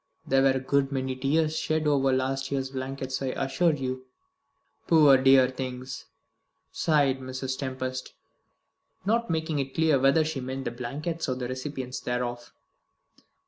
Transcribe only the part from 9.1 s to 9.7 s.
making